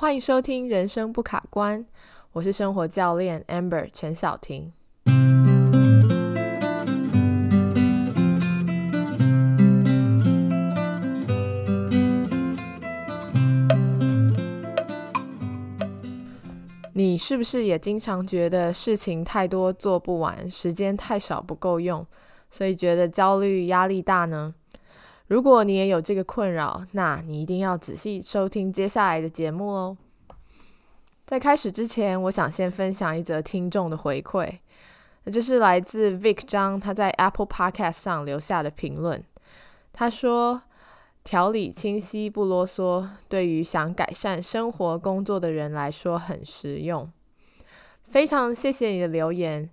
[0.00, 1.78] 欢迎收听《人生不卡关》，
[2.32, 4.72] 我是生活教练 Amber 陈晓婷。
[16.94, 22.06] 你是不是也经常觉得事情太多做不完，时间太少不够用，
[22.50, 24.54] 所以觉得焦虑、压力大呢？
[25.30, 29.96] 如果你也有这个困扰，那你一定要仔细收听接下来的节目哦。
[31.24, 34.58] 在开始之前，我想先分享一则听众的回馈，
[35.22, 39.22] 那就是来自 Vic 张他在 Apple Podcast 上留下的评论。
[39.92, 40.62] 他说
[41.22, 47.08] ：“条理清晰，不啰嗦，对于想改善生活、工作的人来说很实用。”
[48.08, 49.70] 非常谢谢你的留言。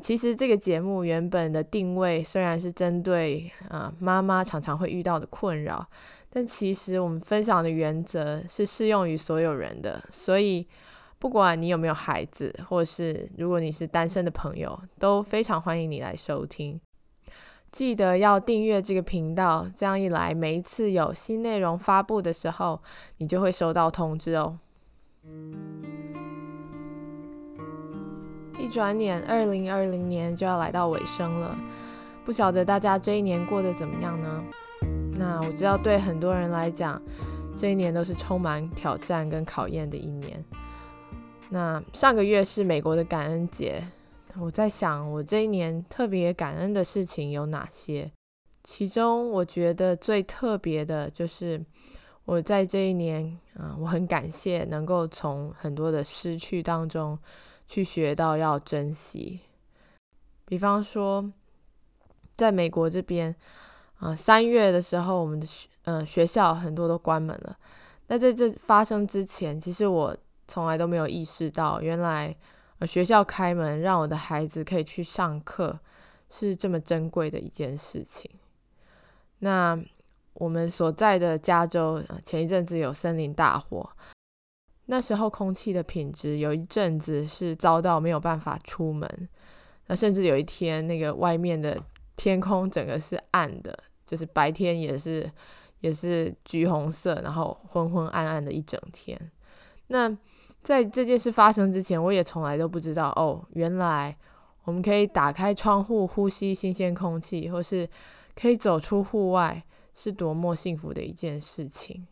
[0.00, 5.86] 其实这个节目原本的定位虽然是针对啊妈妈常常会遇到的困扰，
[6.30, 10.02] 但其实我们分享的原则是适用于所有人的。
[10.10, 10.66] 所以
[11.18, 16.80] 不管你有没有孩子，或是如果你是单身的朋友，都非常欢迎你来收听。
[17.70, 22.82] 记得要订阅这个频道，这样一来，每一次有新内容发布的时候，
[23.18, 24.58] 你就会收到通知哦。
[28.62, 31.58] 一转眼，二零二零年就要来到尾声了。
[32.24, 34.44] 不晓得大家这一年过得怎么样呢？
[35.18, 37.02] 那我知道，对很多人来讲，
[37.56, 40.44] 这一年都是充满挑战跟考验的一年。
[41.50, 43.82] 那上个月是美国的感恩节，
[44.38, 48.12] 我在想，我这一年特别感恩的事情有哪些？
[48.62, 51.60] 其中，我觉得最特别的就是
[52.24, 57.18] 我在这一年，啊，我很感谢能够从很多的失去当中。
[57.72, 59.40] 去学到要珍惜，
[60.44, 61.32] 比方说，
[62.36, 63.34] 在美国这边，
[63.96, 67.56] 啊，三月的时候，我们的学，嗯，学校很多都关门了。
[68.08, 70.14] 那在这发生之前，其实我
[70.46, 72.36] 从来都没有意识到，原来，
[72.78, 75.80] 呃，学校开门让我的孩子可以去上课，
[76.28, 78.30] 是这么珍贵的一件事情。
[79.38, 79.82] 那
[80.34, 83.88] 我们所在的加州，前一阵子有森林大火。
[84.86, 89.28] 那时候空气的品质有一阵子是糟到没有办法出门，
[89.86, 91.80] 那甚至有一天那个外面的
[92.16, 95.30] 天空整个是暗的，就是白天也是
[95.80, 99.18] 也是橘红色，然后昏昏暗暗的一整天。
[99.86, 100.14] 那
[100.62, 104.16] 在这件事发生之前，我也从来都不知道哦，原来
[104.64, 107.88] 我们可以打开窗户呼吸新鲜空气，或是
[108.34, 112.06] 可以走出户外，是多么幸福的一件事情。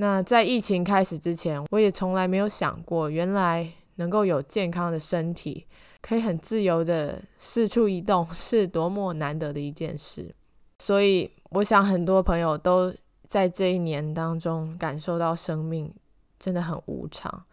[0.00, 5.66] 那在疫情开始之前，我也从来没有想过，原来能够有健康的身体，
[6.00, 10.34] 可以很自由的四处移动，是多么难得的一件事。
[10.78, 12.90] 所以，我想很多朋友都
[13.28, 15.92] 在这一年当中感受到生命
[16.38, 17.44] 真的很无常。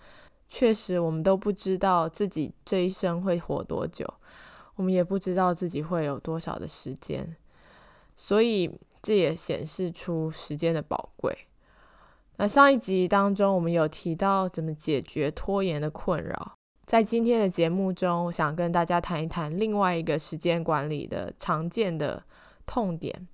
[0.47, 4.07] 确实，我们都不知道自己这一生会活多久，
[4.75, 7.35] 我们也不知道自己会有多少的时间。
[8.15, 8.71] 所以，
[9.01, 11.37] 这也显示出时间的宝贵。
[12.39, 16.53] 那上一集当中，我们有提到怎么解决拖延的困扰。
[16.85, 22.23] 在今天的节目中，我想跟大家谈一谈另外一个时间管理的常见的
[22.65, 23.27] 痛点，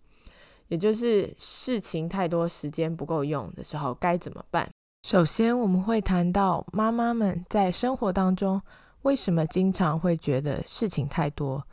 [0.69, 4.69] 也就是事情太多，时间不够用的时候该怎么办。
[5.05, 8.61] 首先，我们会谈到妈妈们在生活当中
[9.01, 11.67] 为什么经常会觉得事情太多，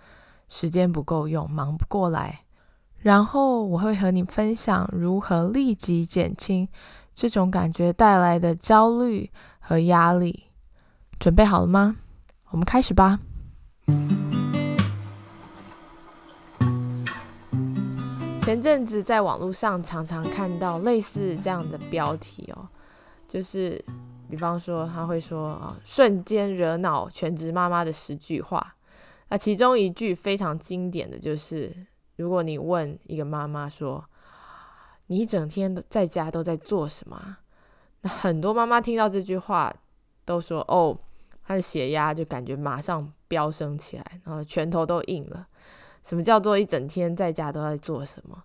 [0.48, 2.40] 时间不够用，忙不过来。
[2.98, 6.68] 然后，我会和你分享如何立即减轻。
[7.20, 10.44] 这种感觉带来的焦虑和压力，
[11.18, 11.96] 准备好了吗？
[12.48, 13.20] 我们开始吧。
[18.40, 22.66] 前阵子在网络上常常看到类似这样的标题哦，
[23.28, 23.84] 就是
[24.30, 28.76] 比方说他会说啊，瞬间惹恼全职妈妈的十句话。
[29.28, 31.70] 那其中一句非常经典的就是，
[32.16, 34.02] 如果你问一个妈妈说。
[35.10, 37.38] 你一整天都在家都在做什么？
[38.02, 39.74] 那很多妈妈听到这句话
[40.24, 40.96] 都说：“哦，
[41.44, 45.48] 她的血压就感觉马上飙升起来，然后拳头都硬了。”
[46.04, 48.40] 什么叫做一整天在家都在做什么？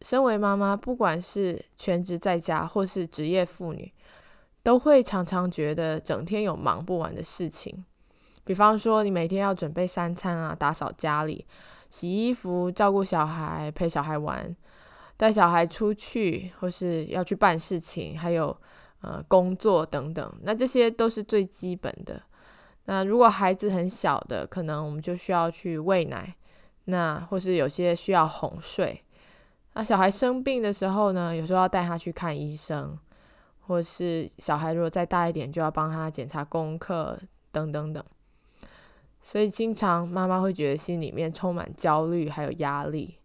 [0.00, 3.92] 身为妈妈，不管是全职在家或是职业妇女，
[4.62, 7.84] 都会常常觉得整天有忙不完的事情。
[8.44, 11.44] 比方说，你每天要准备三餐啊，打扫家里、
[11.90, 14.56] 洗衣服、照顾小孩、陪小孩玩。
[15.18, 18.56] 带小孩出去，或是要去办事情，还有
[19.02, 22.22] 呃工作等等，那这些都是最基本的。
[22.84, 26.34] 那如果孩子很小的，可能我们就需要去喂奶，
[26.84, 29.04] 那或是有些需要哄睡。
[29.74, 32.98] 那小孩生病的时候呢，有时候要带他去看医生，
[33.66, 37.20] 或是小孩如果再大一点，就要帮他检查功课
[37.52, 38.02] 等等等。
[39.20, 43.17] 所以经常妈妈会觉得心里面充满焦虑还有压力。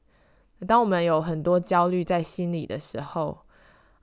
[0.64, 3.38] 当我们有很多焦虑在心里的时候，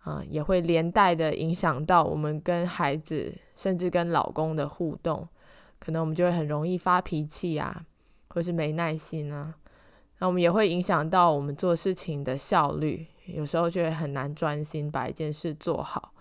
[0.00, 5.28] 啊，也会连带的影响到我们跟孩子，甚至跟老公的互动。
[5.78, 7.84] 可能我们就会很容易发脾气啊，
[8.28, 9.54] 或是没耐心啊。
[10.18, 16.12] 那我们也会影响到我们做事情的效率，有时候就会很难专心把一件事做好，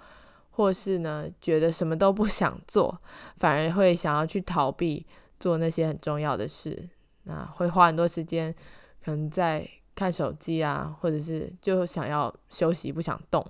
[0.52, 2.98] 或是呢，觉得什么都不想做，
[3.38, 5.06] 反而会想要去逃避
[5.40, 6.88] 做那些很重要的事。
[7.24, 8.56] 那会花很多时间，
[9.04, 13.46] 可能在看手机啊，或者是就想要休息，不想动。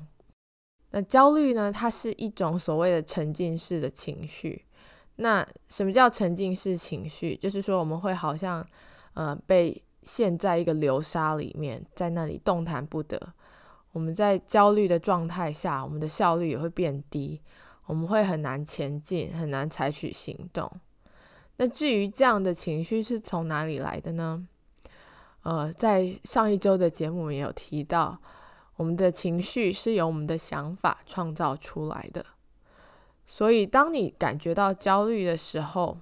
[0.89, 1.71] 那焦虑呢？
[1.71, 4.65] 它是一种所谓的沉浸式的情绪。
[5.17, 7.35] 那什么叫沉浸式情绪？
[7.35, 8.65] 就是说我们会好像
[9.13, 13.21] 呃被陷在一个流沙里面，在那里动弹不得。
[13.91, 17.39] 我们在焦虑的状态下，我们的效率也会变低，
[17.85, 20.71] 我们会很难前进，很难采取行动。
[21.57, 24.47] 那至于这样的情绪是从哪里来的呢？
[25.49, 28.19] 呃，在上一周的节目也有提到，
[28.75, 32.23] 我们的情绪是由我们的想法创造出来的。
[33.25, 35.97] 所以，当你感觉到焦虑的时候，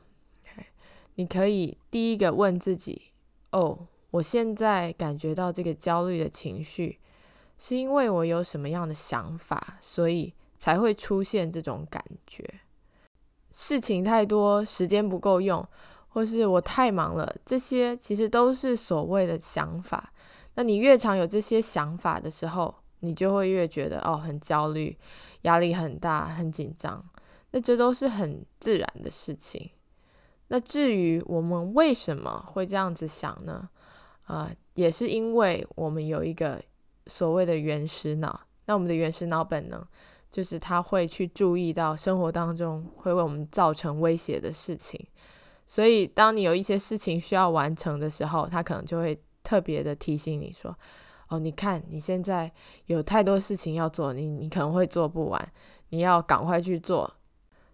[1.15, 3.03] 你可以第一个问自己：
[3.51, 6.99] 哦，我现在感觉到这个焦虑的情绪，
[7.57, 12.43] 是因为我有什么样的想法，所以才会出现这种感觉？
[13.53, 15.65] 事情太多，时间不够用，
[16.17, 20.11] 或是我太忙了，这些其实都是所谓的想法。
[20.55, 24.97] 那你越常有这些想法的时候，你就会越觉得哦，很焦虑，
[25.43, 27.07] 压力很大，很紧张。
[27.51, 29.69] 那这都是很自然的事情。
[30.47, 33.69] 那至于我们为什么会这样子想呢？
[34.23, 36.59] 啊，也是因为我们有一个
[37.05, 38.41] 所谓的原始脑。
[38.65, 39.85] 那我们的原始脑本能
[40.31, 45.07] 就是它会去注意到生活当中会为我们造成威胁的事情。
[45.67, 50.75] 所以当你有一些事情需要完成的时候，它可能就会特别的提醒你说
[51.29, 52.49] ：“哦，你看你现在
[52.85, 55.51] 有太多事情要做，你你可能会做不完，
[55.89, 57.13] 你要赶快去做。”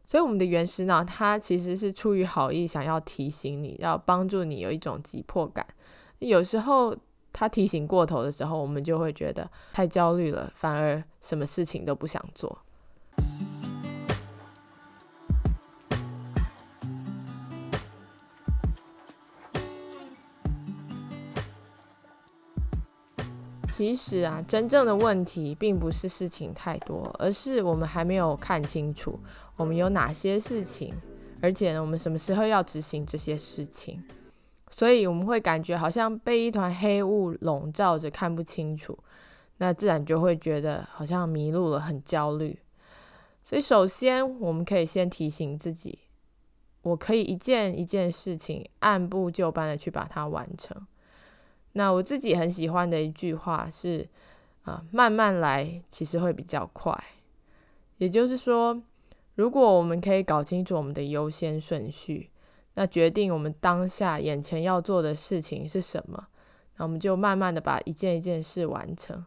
[0.05, 5.65] 所以，我们的原始脑它其实是出于好意，想要提醒你，要帮助你有一种急迫感。
[6.19, 6.95] 有时候，
[7.31, 12.57] 它提醒过头的时候，我们就会觉得太焦虑了，反而什么事情都不想做。
[23.75, 29.19] 其实啊，真正的问题并不是事情太多，而是我们还没有看清楚
[29.57, 30.93] 我们有哪些事情，
[31.41, 34.03] 而且呢，我们什么时候要执行这些事情。
[34.69, 38.95] 所以我们会感觉好像被一团黑雾笼罩着，看不清楚，
[39.57, 42.59] 那自然就会觉得好像迷路了，很焦虑。
[43.43, 45.97] 所以首先，我们可以先提醒自己，
[46.83, 50.85] 我可以一件一件事情按部就班的去把它完成。
[51.73, 54.07] 那我自己很喜欢的一句话是，
[54.63, 56.97] 啊，慢慢来其实会比较快。
[57.97, 58.81] 也就是说，
[59.35, 62.29] 如果我们可以搞清楚我们的优先顺序，
[62.75, 66.27] 那决定我们当下眼前要做的事情是什么，
[66.77, 69.25] 那我们就慢慢的把一件一件事完成，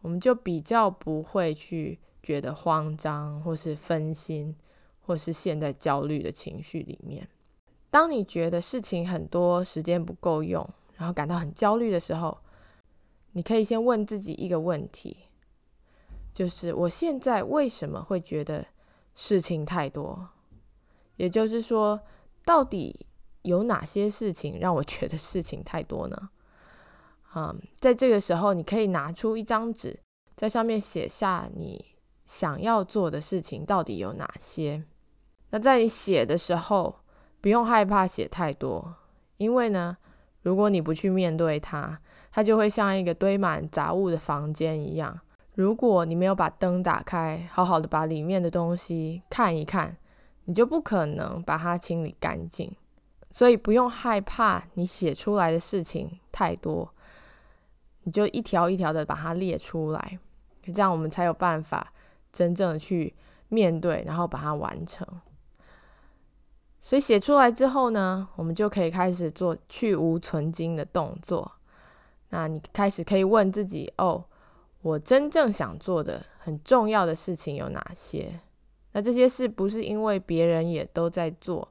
[0.00, 4.54] 我们就比较不会去觉得慌张，或是分心，
[5.06, 7.28] 或是陷在焦虑的情绪里面。
[7.90, 10.68] 当你觉得事情很多，时间不够用。
[10.98, 12.36] 然后感到很焦虑的时候，
[13.30, 15.16] 你可以先问自己一个问题，
[16.34, 18.66] 就是我现在为什么会觉得
[19.14, 20.28] 事情太多？
[21.14, 22.00] 也就是说，
[22.44, 23.06] 到底
[23.42, 26.30] 有哪些事情让我觉得事情太多呢？
[27.36, 30.00] 嗯，在这个时候，你可以拿出一张纸，
[30.34, 31.94] 在上面写下你
[32.26, 34.84] 想要做的事情到底有哪些。
[35.50, 36.98] 那在你写的时候，
[37.40, 38.96] 不用害怕写太多，
[39.36, 39.96] 因为呢。
[40.42, 41.98] 如果你不去面对它，
[42.30, 45.20] 它就会像一个堆满杂物的房间一样。
[45.54, 49.96] 如果你没有把灯打开，好好的把里面的东西看一看，
[50.44, 52.72] 你就不可能把它清理干净。
[53.30, 56.88] 所以不用害怕你写出来的事情太多，
[58.04, 60.18] 你就一条一条的把它列出来，
[60.64, 61.92] 这样我们才有办法
[62.32, 63.14] 真正的去
[63.48, 65.06] 面对，然后把它完成。
[66.80, 71.52] 所以写出来之后呢，我们就可以开始做去无存精的动作。
[72.30, 74.24] 那你开始可以问自己：哦，
[74.82, 78.40] 我真正想做的很重要的事情有哪些？
[78.92, 81.68] 那这些事不是因为别人也都在做，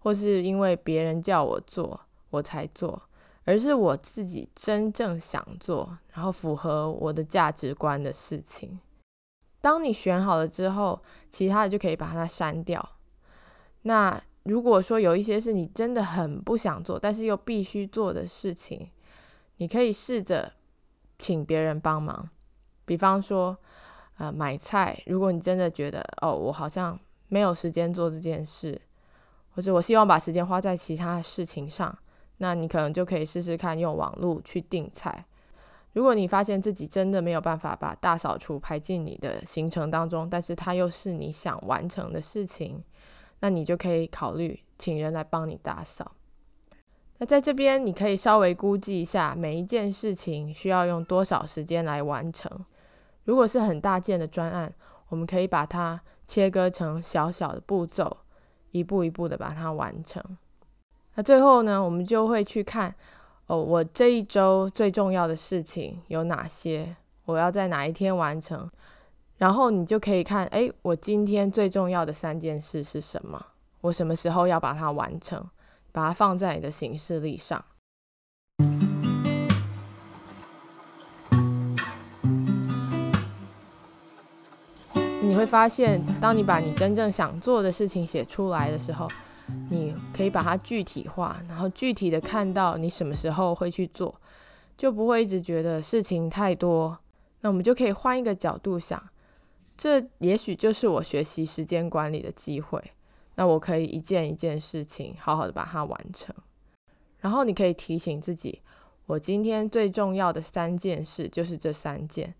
[0.00, 3.00] 或是因为别人叫我做我才做，
[3.44, 8.80] 而是我自己真正想做，然后符合我的价值观的事情。
[9.60, 12.96] 当你选好了之后，其他的就可以把它删掉。
[13.82, 18.88] 那如果说有一些是你真的很不想做，但是又必须做的事情，
[19.56, 20.52] 你可以试着
[21.18, 22.28] 请别人帮忙。
[22.84, 23.56] 比方说，
[24.18, 26.98] 呃，买菜，如果你真的觉得哦，我好像
[27.28, 28.80] 没有时间做这件事，
[29.50, 31.98] 或者我希望把时间花在其他事情上，
[32.38, 35.26] 那你可能就可以试试看用网络去订菜。
[35.94, 42.84] 如果你发现自己真的没有办法把大扫除排进你的行程当中，但是它又是你想完成的事情，
[43.40, 46.12] 那你就可以考虑请人来帮你打扫。
[47.18, 52.50] 那在这边，你可以稍微估计一下每一件事情需要用多少时间来完成。
[53.24, 54.72] 如果是很大件的专案，
[55.08, 58.18] 我们可以把它切割成小小的步骤，
[58.72, 60.22] 一步一步的把它完成。
[61.14, 62.94] 那最后呢，我们就会去看。
[63.46, 66.96] 哦，我这一周最重要的事情有哪些？
[67.26, 68.68] 我要在哪一天完成？
[69.38, 73.46] 然后你就可以看，哎，我今天最重要的三件事是什么？
[73.80, 75.44] 我什么时候要把它完成？
[75.92, 77.64] 把它放在你的行事历上。
[85.22, 89.08] 你会发现，当你把你真正想做的事情写出来的时候。
[89.70, 94.12] 你可以把它具体化，然后具体的看到你什么时候会去做，
[94.76, 96.98] 就不会一直觉得事情太多。
[97.42, 99.00] 那我们就可以换一个角度想，
[99.76, 102.82] 这也许就是我学习时间管理的机会。
[103.34, 106.34] 那我可以一件一件事情好好的把它完成。
[107.20, 108.62] 然后你可以提醒自己，
[109.04, 112.34] 我今天最重要的三件事就是这三件。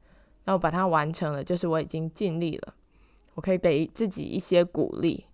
[0.45, 2.75] 那我把它完成了，就是我已经尽力了。
[3.35, 5.26] 我可以给自己一些鼓励。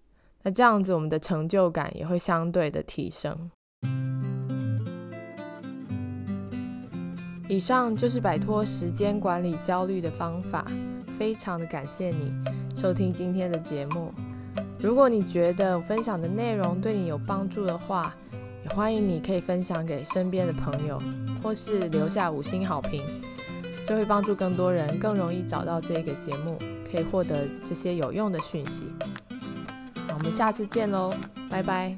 [0.42, 3.50] 那这样子，我们的成就感也会相对的提升。
[7.48, 10.66] 以上就是摆脱时间管理焦虑的方法，
[11.22, 12.34] 非常的感谢你
[12.74, 14.12] 收听今天的节目。
[14.80, 18.12] 如果你觉得我分享的内容对你有帮助的话，
[18.64, 21.00] 也欢迎你可以分享给身边的朋友，
[21.40, 23.00] 或是留下五星好评，
[23.86, 26.58] 这会帮助更多人更容易找到这个节目，
[26.90, 28.90] 可以获得这些有用的讯息。
[30.08, 31.14] 我们下次见喽，
[31.48, 31.96] 拜拜。